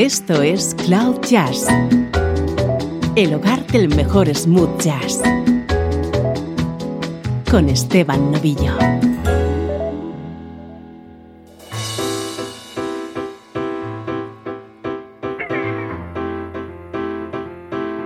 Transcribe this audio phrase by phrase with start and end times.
[0.00, 1.66] Esto es Cloud Jazz,
[3.16, 5.20] el hogar del mejor smooth jazz,
[7.50, 8.72] con Esteban Novillo.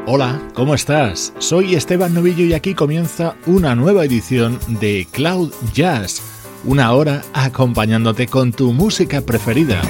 [0.07, 1.33] Hola, ¿cómo estás?
[1.39, 6.21] Soy Esteban Novillo y aquí comienza una nueva edición de Cloud Jazz,
[6.65, 9.81] una hora acompañándote con tu música preferida.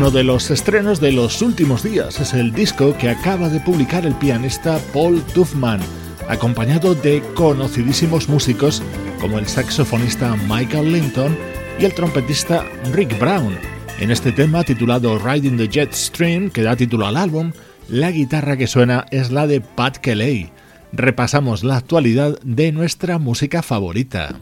[0.00, 4.06] Uno de los estrenos de los últimos días es el disco que acaba de publicar
[4.06, 5.78] el pianista Paul Tuffman,
[6.26, 8.82] acompañado de conocidísimos músicos
[9.20, 11.36] como el saxofonista Michael Linton
[11.78, 13.58] y el trompetista Rick Brown.
[13.98, 17.52] En este tema titulado Riding the Jet Stream, que da título al álbum,
[17.90, 20.48] la guitarra que suena es la de Pat Kelly.
[20.92, 24.34] Repasamos la actualidad de nuestra música favorita.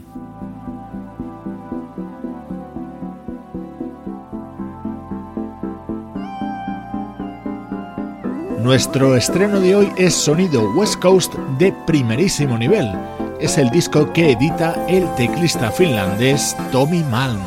[8.61, 12.91] Nuestro estreno de hoy es sonido West Coast de primerísimo nivel.
[13.39, 17.41] Es el disco que edita el teclista finlandés Tommy Malm.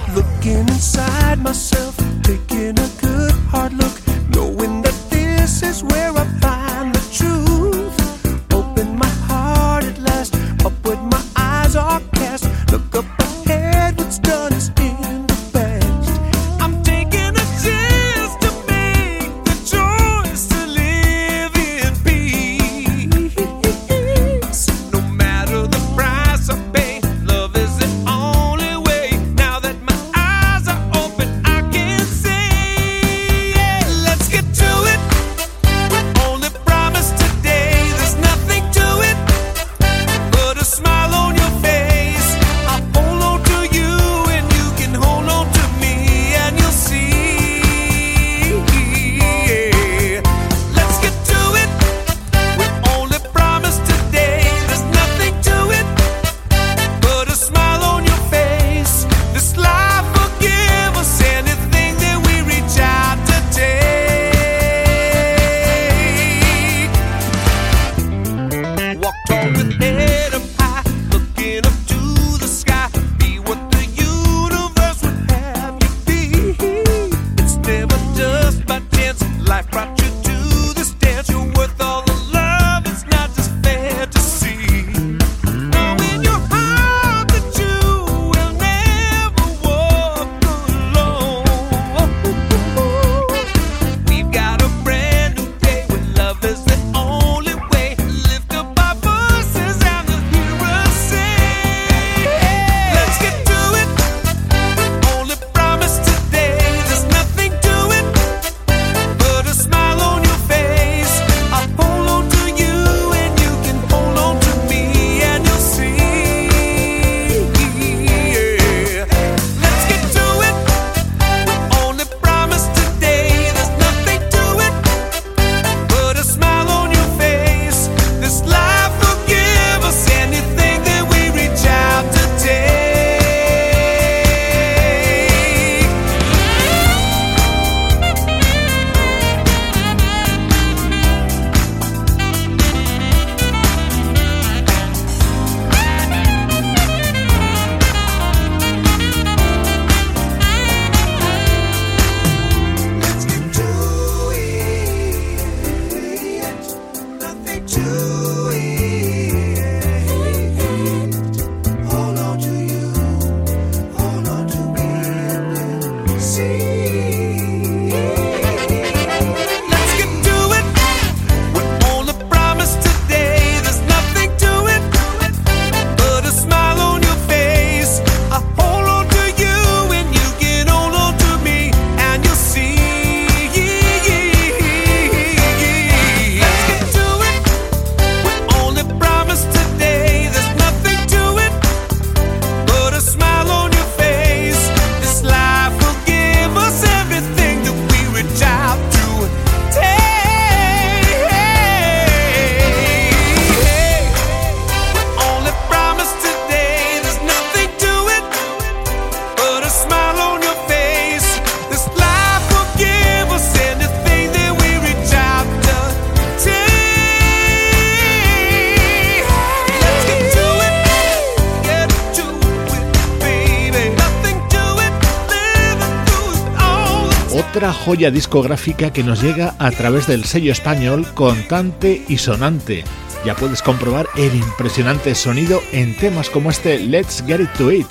[227.93, 232.85] Joya discográfica que nos llega a través del sello español Contante y Sonante.
[233.27, 237.87] Ya puedes comprobar el impresionante sonido en temas como este Let's Get It To It,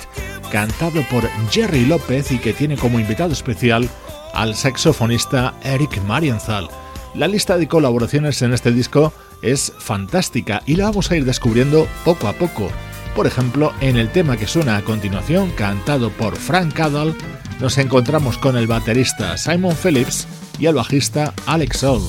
[0.50, 3.88] cantado por Jerry López y que tiene como invitado especial
[4.34, 6.68] al saxofonista Eric Marienthal.
[7.14, 11.86] La lista de colaboraciones en este disco es fantástica y la vamos a ir descubriendo
[12.04, 12.72] poco a poco.
[13.14, 17.14] Por ejemplo, en el tema que suena a continuación, cantado por Frank Cadell,
[17.62, 20.26] nos encontramos con el baterista Simon Phillips
[20.58, 22.02] y el bajista Alex Soul.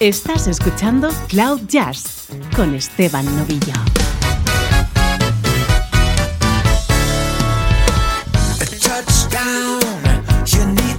[0.00, 2.26] Estás escuchando Cloud Jazz
[2.56, 4.07] con Esteban Novillo.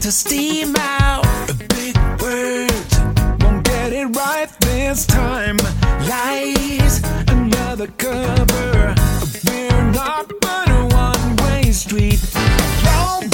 [0.09, 1.23] To steam out.
[1.69, 2.99] Big words
[3.41, 5.57] won't get it right this time.
[6.09, 8.95] Lies, another cover.
[9.45, 12.19] We're not but a one way street.
[12.85, 13.28] Roll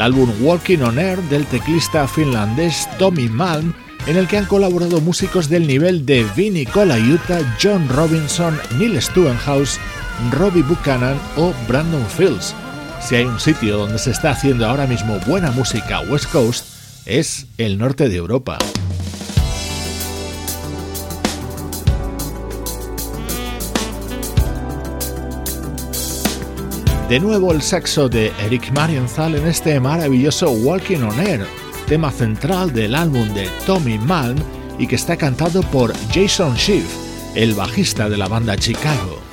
[0.00, 3.72] álbum Walking on Air del teclista finlandés Tommy Malm,
[4.06, 9.78] en el que han colaborado músicos del nivel de Vinnie Colaiuta, John Robinson, Neil Stewart-House,
[10.32, 12.54] Robbie Buchanan o Brandon Fields.
[13.00, 16.66] Si hay un sitio donde se está haciendo ahora mismo buena música West Coast,
[17.06, 18.58] es el norte de Europa.
[27.08, 31.46] De nuevo el saxo de Eric Marienthal en este maravilloso Walking on Air,
[31.86, 34.36] tema central del álbum de Tommy Malm
[34.76, 36.92] y que está cantado por Jason Schiff,
[37.36, 39.25] el bajista de la banda Chicago.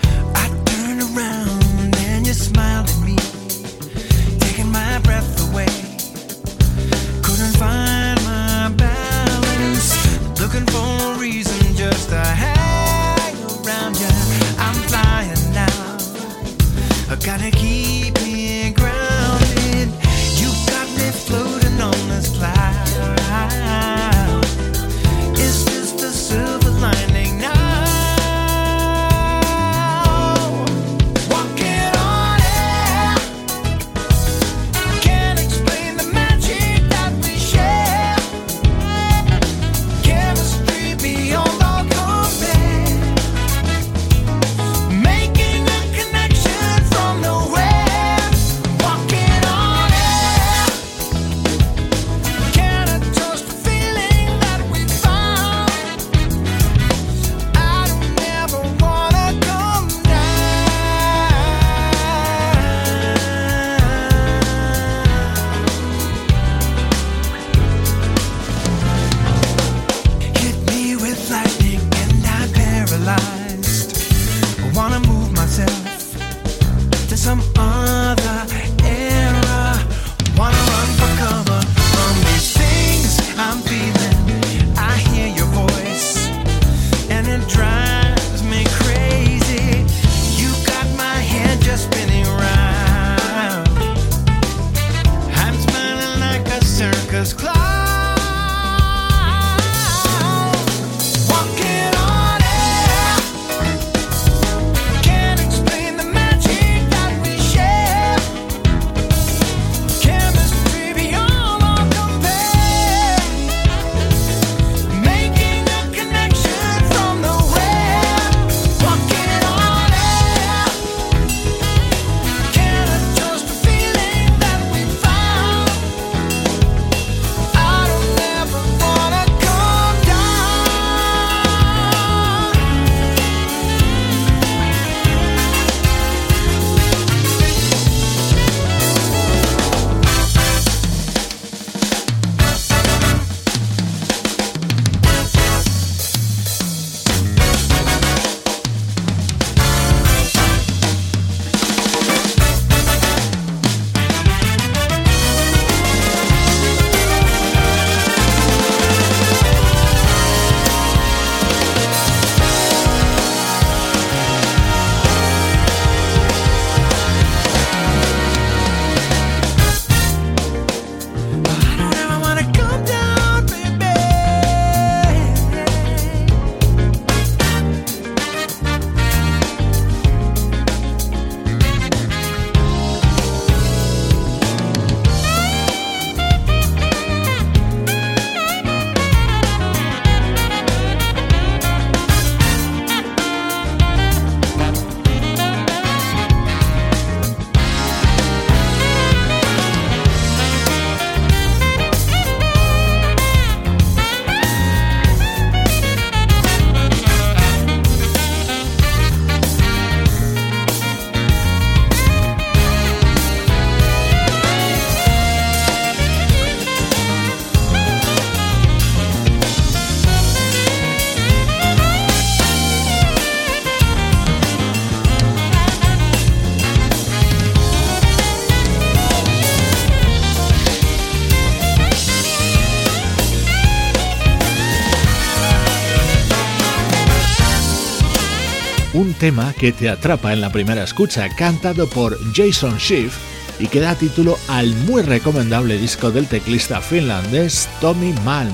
[239.24, 243.16] Tema que te atrapa en la primera escucha, cantado por Jason Schiff
[243.58, 248.52] y que da título al muy recomendable disco del teclista finlandés Tommy Malm,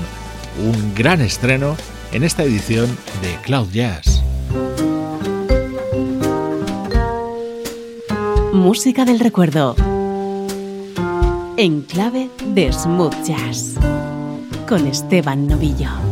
[0.64, 1.76] un gran estreno
[2.12, 2.86] en esta edición
[3.20, 4.22] de Cloud Jazz.
[8.52, 9.74] Música del recuerdo.
[11.56, 13.74] En clave de smooth jazz.
[14.68, 16.09] Con Esteban Novillo.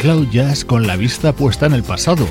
[0.00, 2.26] Cloud Jazz con la vista puesta en el pasado.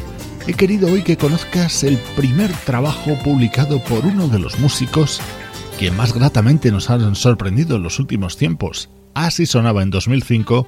[0.47, 5.21] He querido hoy que conozcas el primer trabajo publicado por uno de los músicos
[5.77, 8.89] que más gratamente nos han sorprendido en los últimos tiempos.
[9.13, 10.67] Así sonaba en 2005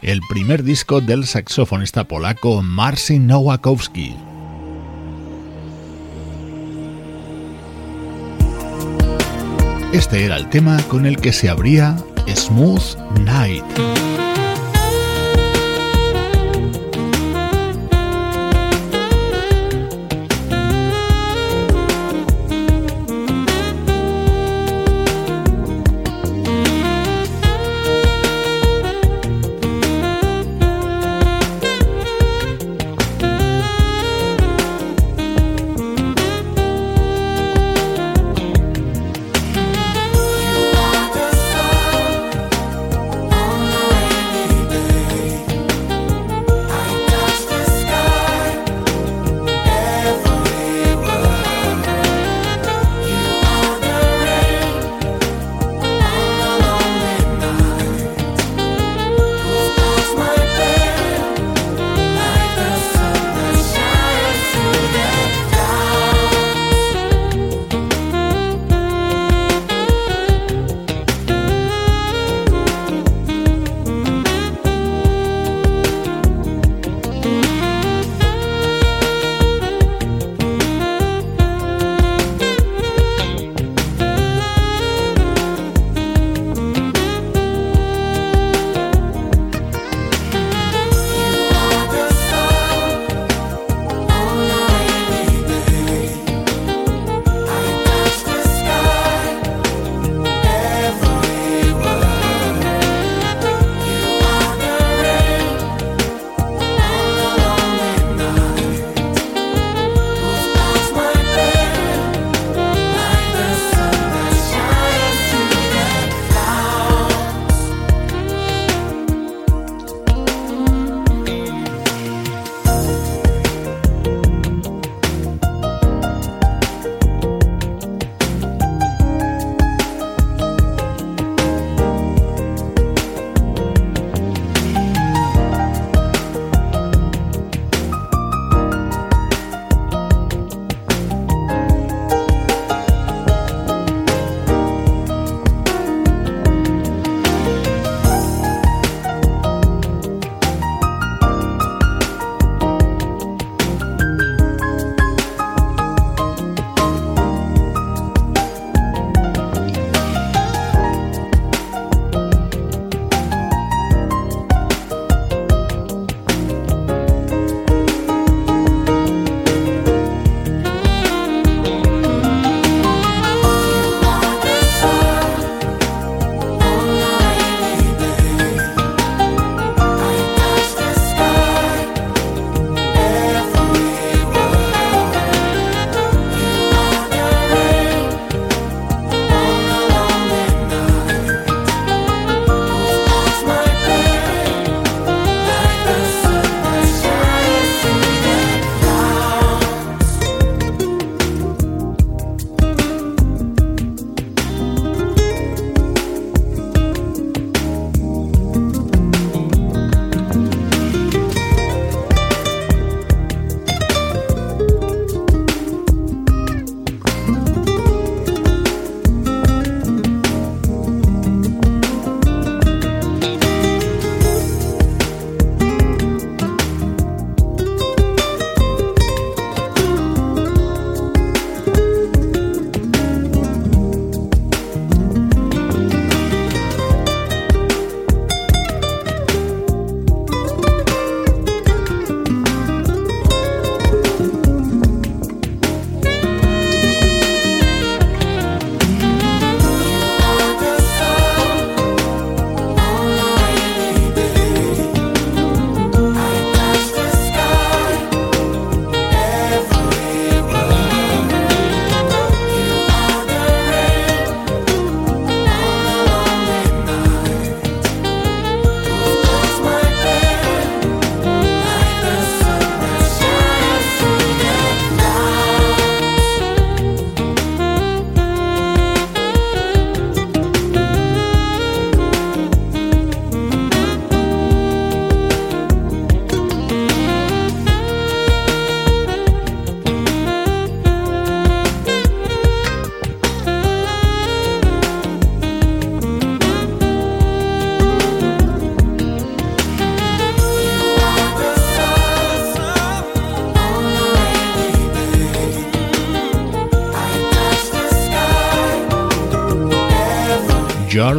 [0.00, 4.16] el primer disco del saxofonista polaco Marcin Nowakowski.
[9.92, 11.94] Este era el tema con el que se abría
[12.26, 14.17] Smooth Night.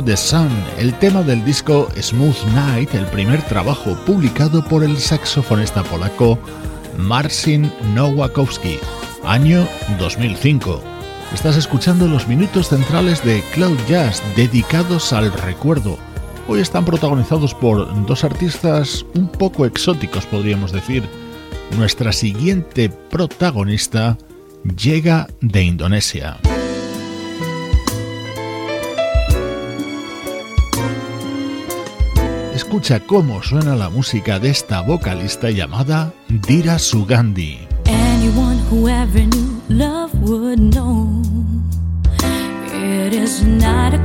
[0.04, 5.84] The Sun, el tema del disco Smooth Night, el primer trabajo publicado por el saxofonista
[5.84, 6.38] polaco
[6.98, 8.80] Marcin Nowakowski,
[9.26, 9.68] año
[10.00, 10.82] 2005.
[11.34, 15.98] Estás escuchando los minutos centrales de Cloud Jazz dedicados al recuerdo.
[16.48, 21.04] Hoy están protagonizados por dos artistas un poco exóticos, podríamos decir.
[21.78, 24.18] Nuestra siguiente protagonista
[24.76, 26.38] llega de Indonesia.
[32.70, 37.68] Escucha cómo suena la música de esta vocalista llamada Dira Sugandi.
[37.88, 41.20] Anyone who ever knew love would know
[42.72, 43.99] it is not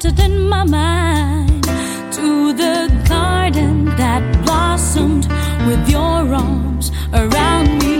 [0.00, 1.64] planted in my mind
[2.12, 5.26] to the garden that blossomed
[5.66, 7.96] with your arms around me.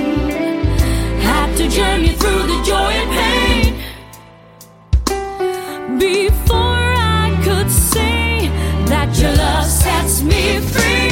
[1.21, 3.75] Had to journey through the joy and pain
[5.99, 8.49] before I could say
[8.87, 11.08] that your love sets me free.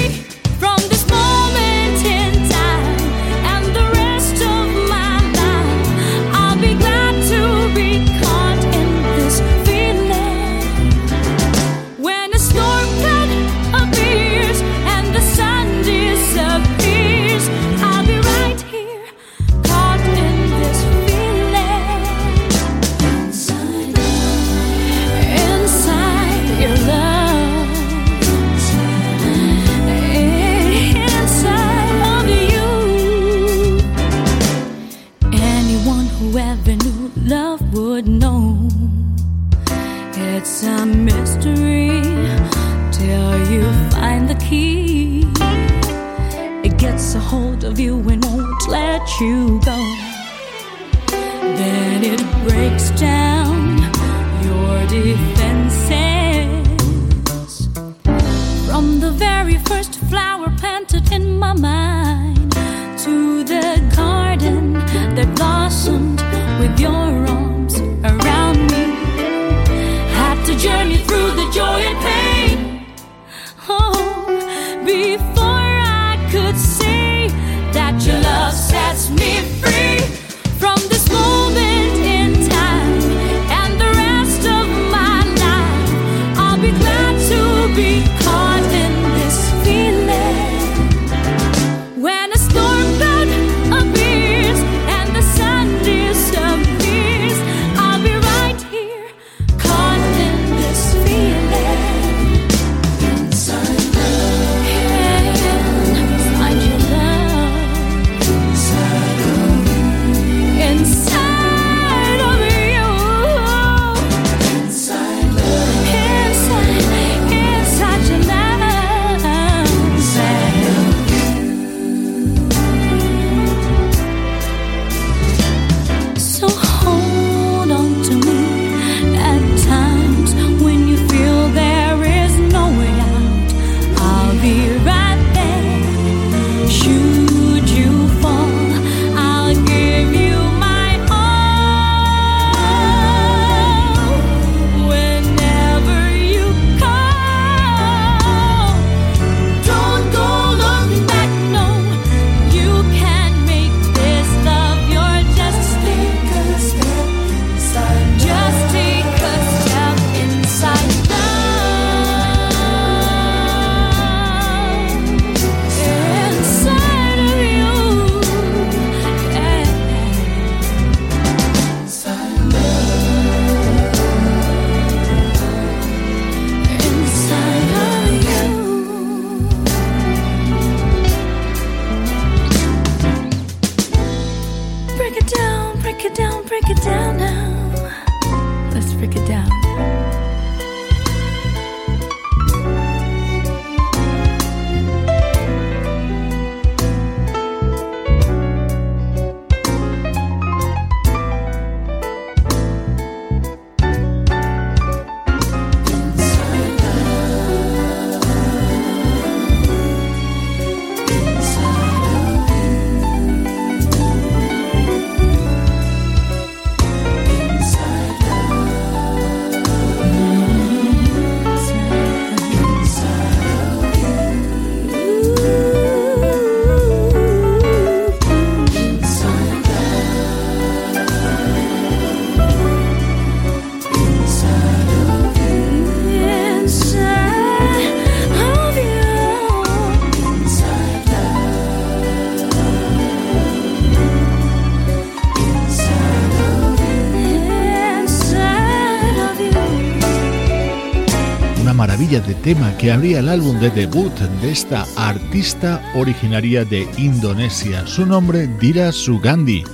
[252.47, 257.85] Tema que abría el álbum de debut de esta artista originaria de Indonesia.
[257.89, 259.65] Su nombre, Dira Sugandi.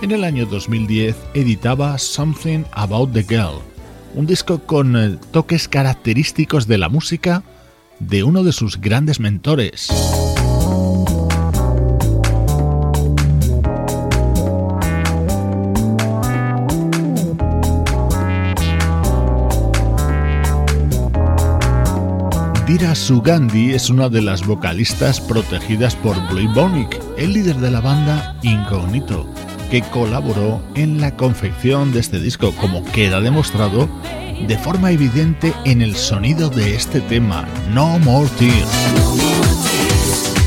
[0.00, 3.60] En el año 2010 editaba Something About the Girl,
[4.14, 7.42] un disco con eh, toques característicos de la música
[7.98, 9.90] de uno de sus grandes mentores.
[22.72, 27.82] Dira Sugandhi es una de las vocalistas protegidas por Blue Bonic, el líder de la
[27.82, 29.28] banda Incognito,
[29.70, 33.90] que colaboró en la confección de este disco, como queda demostrado
[34.48, 40.41] de forma evidente en el sonido de este tema, No More Tears.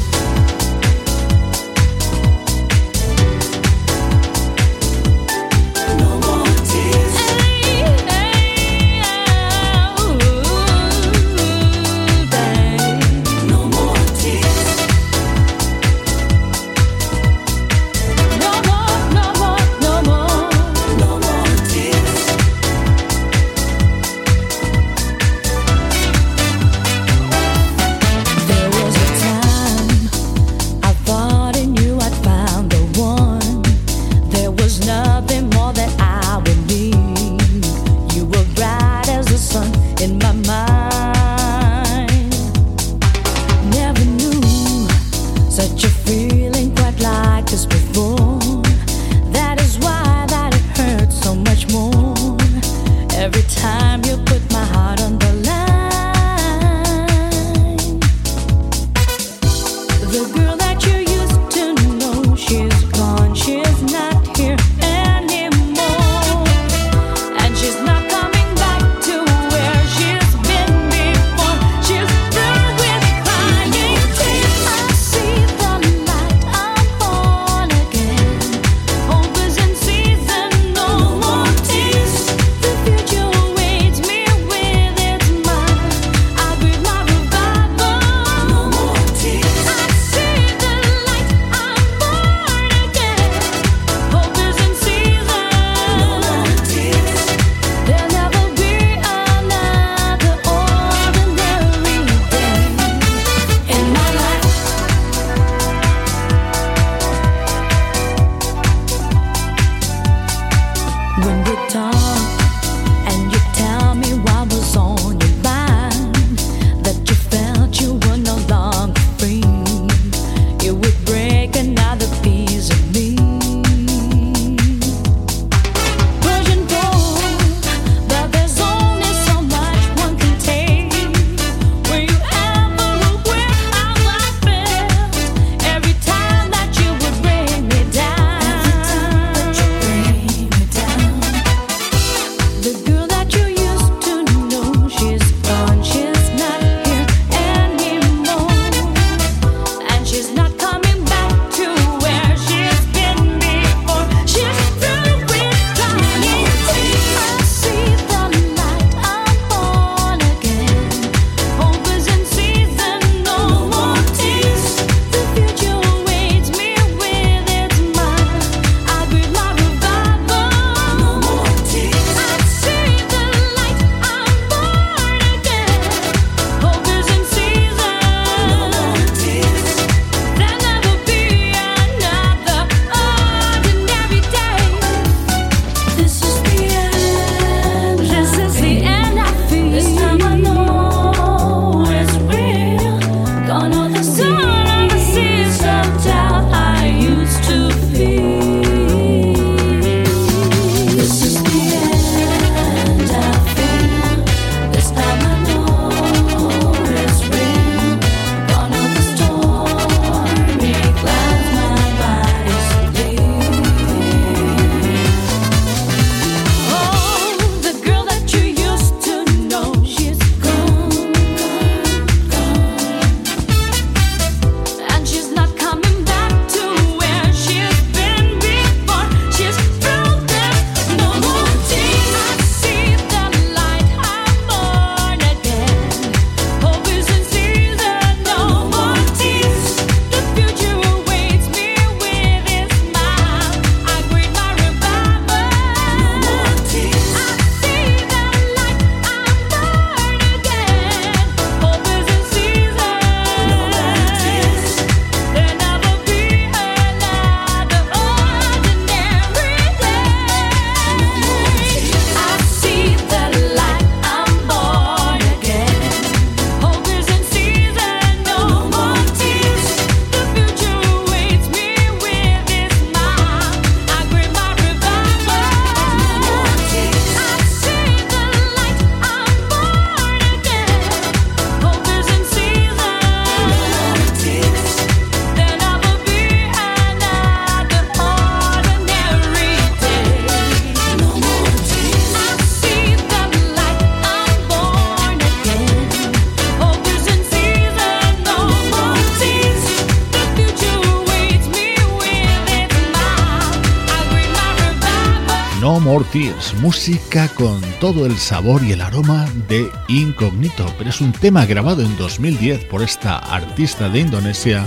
[306.61, 311.81] Música con todo el sabor y el aroma de Incognito, pero es un tema grabado
[311.81, 314.65] en 2010 por esta artista de Indonesia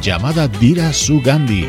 [0.00, 1.66] llamada Dira Sugandi.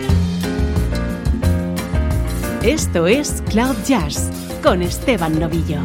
[2.61, 4.29] Esto es Cloud Jazz
[4.61, 5.81] con Esteban Novillo.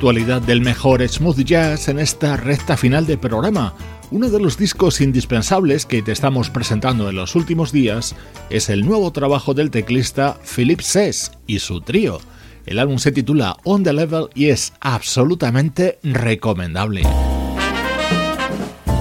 [0.00, 3.74] Actualidad del mejor smooth jazz en esta recta final de programa.
[4.10, 8.16] Uno de los discos indispensables que te estamos presentando en los últimos días
[8.48, 12.18] es el nuevo trabajo del teclista Philip Sess y su trío.
[12.64, 17.02] El álbum se titula On the Level y es absolutamente recomendable.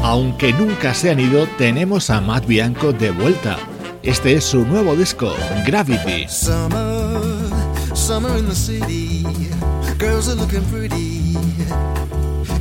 [0.03, 3.57] Aunque nunca se han ido, tenemos a Matt Bianco de vuelta.
[4.03, 5.33] Este es su nuevo disco,
[5.65, 6.27] Gravity.
[7.95, 9.23] Summer in the city,
[9.99, 11.35] girls are looking pretty.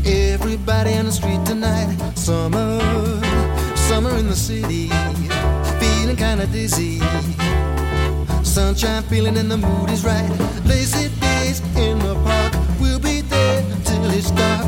[0.05, 1.97] Everybody on the street tonight.
[2.16, 2.80] Summer,
[3.76, 4.89] summer in the city,
[5.78, 7.01] feeling kinda dizzy.
[8.43, 10.28] Sunshine feeling and the mood is right.
[10.66, 14.66] Lazy days in the park, we'll be there till it's dark.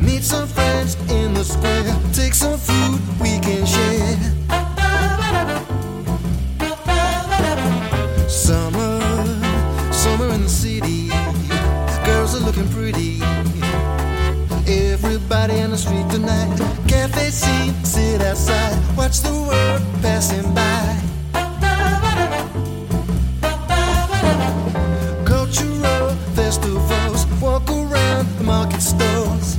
[0.00, 3.61] Meet some friends in the square, take some food we can
[18.32, 20.82] outside, watch the world passing by.
[25.26, 29.58] Cultural festivals, walk around the market stores.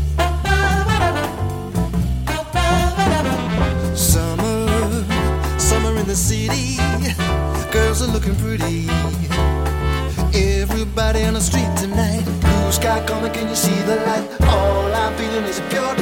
[3.95, 4.67] Summer,
[5.59, 6.77] summer in the city.
[7.71, 8.87] Girls are looking pretty.
[10.33, 14.41] Everybody on the street tonight blue sky coming, can you see the light?
[14.41, 15.95] All I'm feeling is pure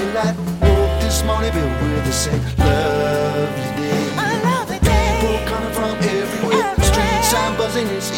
[1.22, 4.13] this morning filled with the same lovely day.
[4.17, 5.17] I love day.
[5.22, 6.65] People coming from everywhere.
[6.65, 6.86] everywhere.
[6.89, 8.09] Street sign buzzing, it's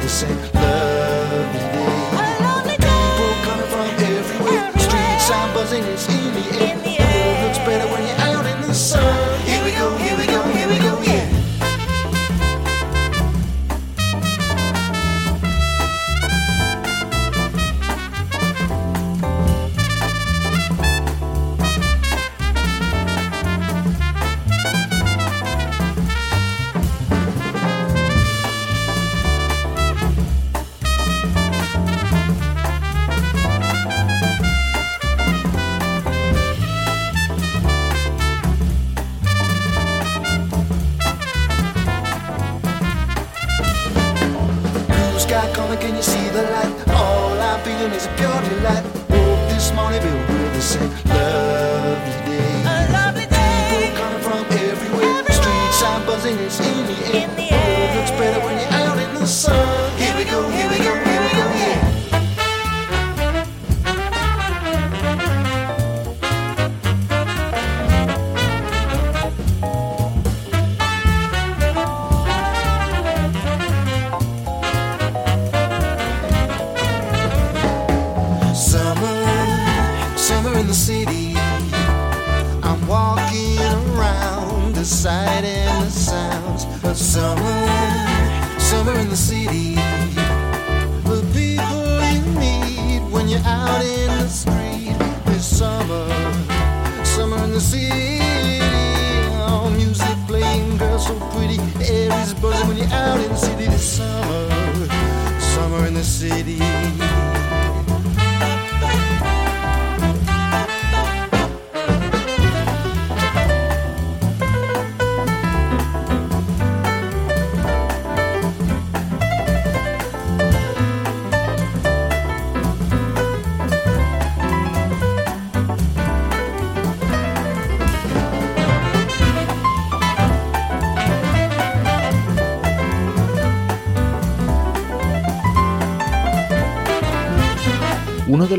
[0.00, 0.34] the city.
[0.52, 0.79] The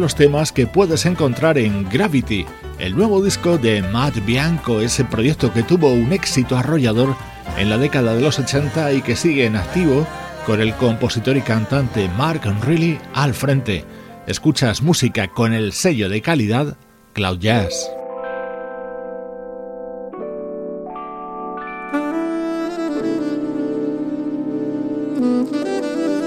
[0.02, 2.46] los temas que puedes encontrar en Gravity,
[2.80, 7.16] el nuevo disco de Matt Bianco, ese proyecto que tuvo un éxito arrollador
[7.58, 10.08] en la década de los 80 y que sigue en activo
[10.48, 13.86] con el compositor y cantante Mark Reilly al frente.
[14.26, 16.78] Escuchas música con el sello de calidad
[17.14, 17.92] Cloud Jazz.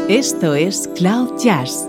[0.08, 1.88] Esto es Cloud Jazz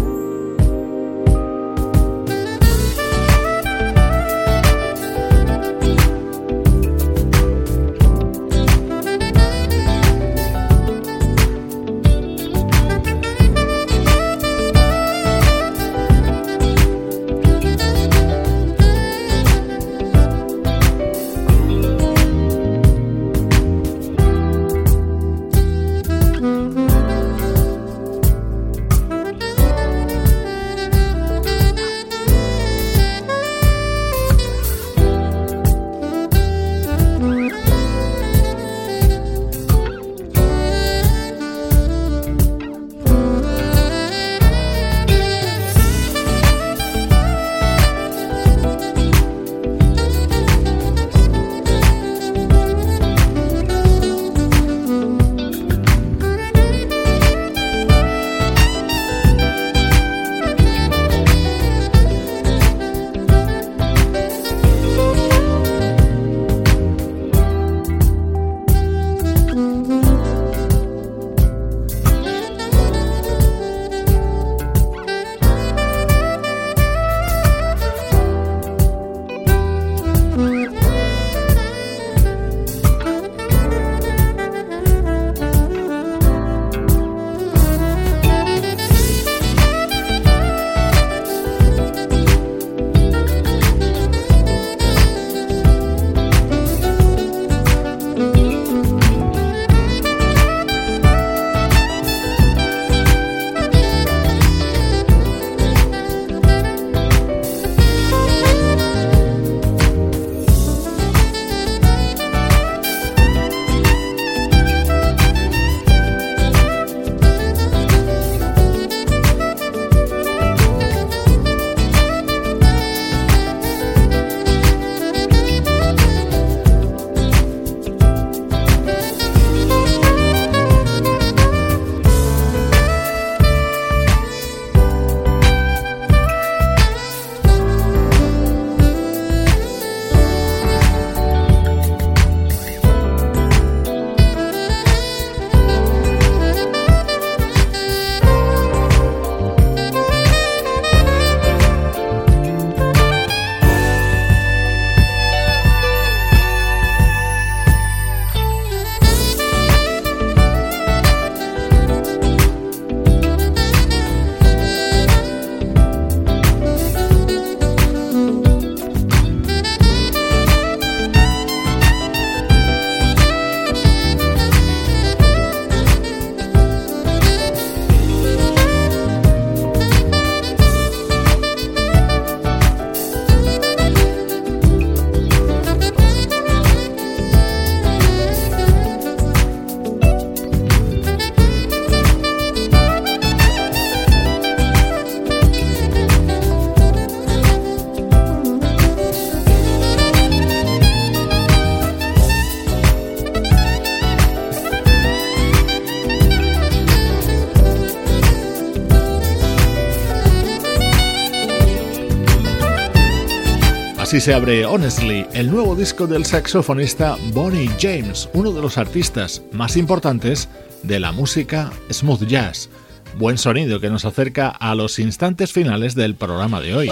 [214.11, 219.41] Así se abre Honestly, el nuevo disco del saxofonista Bonnie James, uno de los artistas
[219.53, 220.49] más importantes
[220.83, 222.69] de la música smooth jazz.
[223.17, 226.89] Buen sonido que nos acerca a los instantes finales del programa de hoy.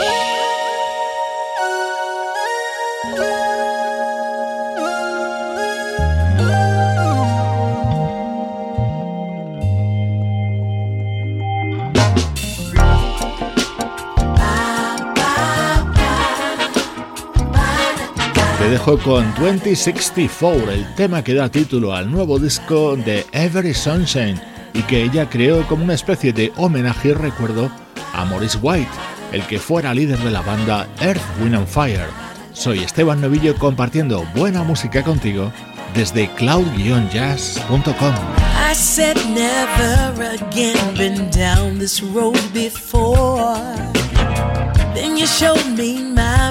[18.89, 24.41] Dejo con 2064, el tema que da título al nuevo disco de Every Sunshine
[24.73, 27.69] y que ella creó como una especie de homenaje y recuerdo
[28.13, 28.89] a Maurice White,
[29.31, 32.07] el que fuera líder de la banda Earth, Wind and Fire.
[32.53, 35.51] Soy Esteban Novillo compartiendo buena música contigo
[35.93, 38.15] desde cloud-jazz.com.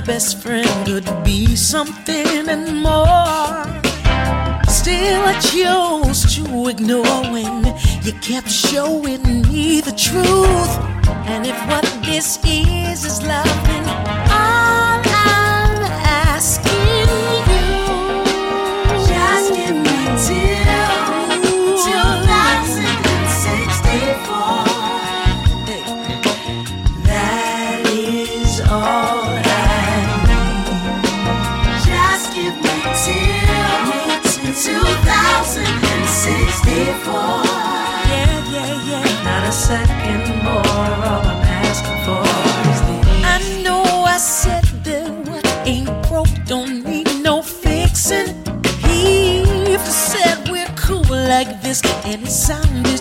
[0.09, 3.63] best friend could be something and more.
[4.67, 7.67] Still, I chose to ignore when
[8.03, 10.73] you kept showing me the truth.
[11.29, 14.08] And if what this is is loving,
[51.45, 52.98] like this, and it sounded